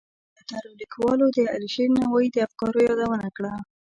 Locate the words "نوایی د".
1.99-2.37